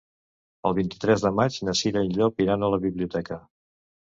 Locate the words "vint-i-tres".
0.79-1.25